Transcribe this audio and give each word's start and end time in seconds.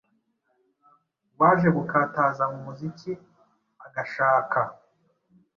waje 1.39 1.67
gukataza 1.77 2.43
mu 2.51 2.59
muziki 2.65 3.11
agashaka 3.85 4.59